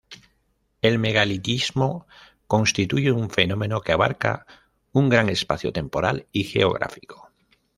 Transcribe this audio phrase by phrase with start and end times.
[0.81, 2.07] El megalitismo
[2.47, 4.47] constituye un fenómeno que abarca
[4.93, 7.31] un gran espacio temporal y geográfico.